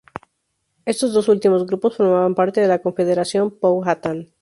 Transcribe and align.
Estos 0.85 1.13
dos 1.13 1.27
últimos 1.29 1.63
grupos 1.67 1.95
formaban 1.97 2.33
parte 2.33 2.59
de 2.59 2.67
la 2.67 2.79
confederación 2.81 3.51
Powhatan. 3.59 4.31